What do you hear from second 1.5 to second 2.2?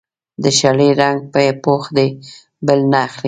پوخ دی؛